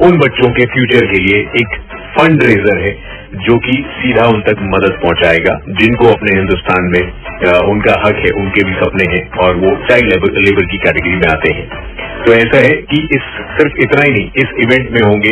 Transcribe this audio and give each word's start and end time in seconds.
उन 0.01 0.17
बच्चों 0.19 0.49
के 0.51 0.65
फ्यूचर 0.65 1.05
के 1.05 1.19
लिए 1.19 1.41
एक 1.61 1.77
फंड 2.17 2.43
रेजर 2.43 2.77
है, 2.79 2.91
जो 3.45 3.57
कि 3.57 3.73
सीधा 3.93 4.25
उन 4.25 4.41
तक 4.41 4.59
मदद 4.73 4.99
पहुंचाएगा, 5.01 5.59
जिनको 5.79 6.07
अपने 6.07 6.35
हिंदुस्तान 6.37 6.89
में 6.91 7.01
उनका 7.71 7.95
हक 8.05 8.21
है, 8.25 8.31
उनके 8.41 8.63
भी 8.63 8.73
सपने 8.73 9.05
हैं, 9.13 9.23
और 9.37 9.55
वो 9.55 9.75
चाइल्ड 9.89 10.27
लेबर 10.37 10.65
की 10.65 10.77
कैटेगरी 10.77 11.15
में 11.15 11.27
आते 11.29 11.53
हैं। 11.53 11.65
तो 12.25 12.33
ऐसा 12.33 12.57
है 12.57 12.75
कि 12.81 12.99
इस 13.15 13.25
सिर्फ़ 13.57 13.79
इतना 13.79 14.03
ही 14.03 14.11
नहीं, 14.11 14.29
इस 14.35 14.53
इवेंट 14.59 14.91
में 14.91 15.01
होंगे 15.01 15.31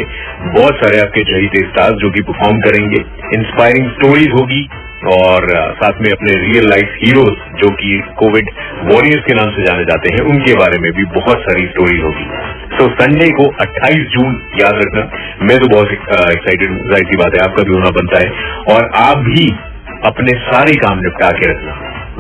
बहुत 0.60 0.76
सारे 0.76 1.00
आपके 1.00 1.24
चहीते 1.24 1.60
स्टार्स 1.60 1.94
जो 1.94 2.10
कि 2.10 2.22
परफॉर्म 2.22 2.60
करेंगे। 2.60 3.02
इंस्पायरिंग 3.36 3.90
स्टोरीज 3.92 4.28
होगी 4.32 4.70
और 5.14 5.48
साथ 5.76 6.02
में 6.02 6.12
अपने 6.12 6.34
रियल 6.34 6.68
लाइफ 6.70 6.94
हीरोज 6.98 7.40
जो 7.62 7.70
कि 7.70 8.04
कोविड 8.18 8.50
वॉरियर्स 8.84 9.26
के 9.26 9.34
नाम 9.34 9.50
से 9.50 9.64
जाने 9.64 9.84
जाते 9.84 10.14
हैं, 10.14 10.22
उनके 10.30 10.54
बारे 10.54 10.80
में 10.80 10.92
भी 10.92 11.06
बहुत 11.06 11.42
सारी 11.42 11.66
स्टोरी 11.68 12.00
होगी। 12.00 12.26
तो 12.78 12.88
संडे 13.02 13.30
को 13.32 13.44
28 13.62 14.06
जून 14.08 14.42
याद 14.62 14.74
रखना। 14.74 15.04
मैं 15.42 15.58
तो 15.60 15.68
बहुत 15.68 15.92
एक्साइटेड 15.92 16.70
ज़ाहिर 16.70 17.06
सी 17.06 17.18
बात 17.18 17.36
है, 17.36 17.42
आपका 17.50 17.64
भी 17.64 17.74
होना 17.74 17.90
बनता 17.90 18.20
है। 18.20 18.30
और 18.76 18.90
आप 18.96 19.18
भी 19.18 19.48
अपने 20.06 20.38
सारे 20.40 20.76
काम 20.76 21.00
निपटा 21.00 21.30
के 21.30 21.52
रखना। 21.52 21.80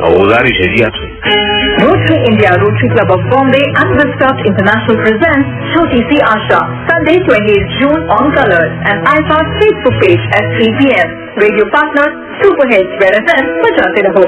गुजारिश 0.09 0.59
है 0.61 0.75
जी 0.75 0.83
आपसे। 0.83 1.92
Rotary 2.03 2.35
India 2.35 2.51
Rotary 2.59 2.89
Club 2.91 3.09
of 3.15 3.21
Bombay 3.31 3.63
and 3.79 3.95
Viscraft 3.95 4.43
International 4.43 4.97
presents 5.07 5.47
Choti 5.71 6.03
Si 6.11 6.17
Asha, 6.19 6.59
Sunday 6.83 7.15
28 7.23 7.79
June 7.79 8.01
on 8.11 8.27
Colors 8.35 8.73
and 8.91 9.07
iPad 9.07 9.45
Facebook 9.55 9.95
page 10.03 10.19
at 10.35 10.43
3 10.59 10.67
p.m. 10.83 11.07
Radio 11.39 11.63
partner 11.71 12.07
Super 12.43 12.67
Hits 12.75 12.91
Red 12.99 13.15
FM 13.23 13.45
बजाते 13.63 14.03
रहो 14.09 14.25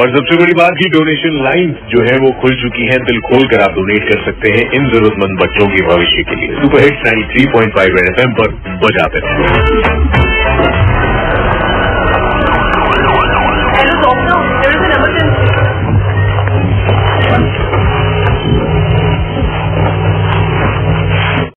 और 0.00 0.10
सबसे 0.16 0.36
बड़ी 0.40 0.52
बात 0.58 0.74
की 0.80 0.88
डोनेशन 0.96 1.38
लाइन 1.44 1.70
जो 1.92 2.02
है 2.08 2.16
वो 2.24 2.30
खुल 2.42 2.52
चुकी 2.64 2.84
है 2.90 2.98
दिल 3.06 3.16
खोल 3.30 3.46
कर 3.52 3.62
आप 3.64 3.72
डोनेट 3.78 4.04
कर 4.10 4.20
सकते 4.26 4.52
हैं 4.56 4.66
इन 4.78 4.90
जरूरतमंद 4.92 5.40
बच्चों 5.42 5.66
के 5.72 5.86
भविष्य 5.88 6.22
के 6.30 6.38
लिए 6.42 6.60
सुपर 6.60 6.86
हिट्स 6.86 7.08
93.5 7.08 7.98
रेड 7.98 8.10
एफएम 8.12 8.36
पर 8.40 8.54
बजाते 8.84 9.24
रहो 9.26 10.09